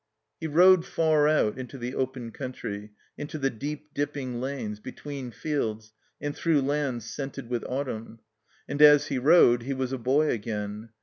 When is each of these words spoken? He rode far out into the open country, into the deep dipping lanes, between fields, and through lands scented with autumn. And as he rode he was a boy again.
He 0.39 0.47
rode 0.47 0.83
far 0.83 1.27
out 1.27 1.59
into 1.59 1.77
the 1.77 1.93
open 1.93 2.31
country, 2.31 2.89
into 3.19 3.37
the 3.37 3.51
deep 3.51 3.93
dipping 3.93 4.39
lanes, 4.41 4.79
between 4.79 5.29
fields, 5.29 5.93
and 6.19 6.35
through 6.35 6.61
lands 6.63 7.05
scented 7.05 7.49
with 7.51 7.63
autumn. 7.69 8.17
And 8.67 8.81
as 8.81 9.09
he 9.09 9.19
rode 9.19 9.61
he 9.61 9.75
was 9.75 9.93
a 9.93 9.99
boy 9.99 10.29
again. 10.31 10.89